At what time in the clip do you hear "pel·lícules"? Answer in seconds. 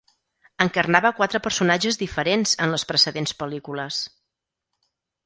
3.43-4.01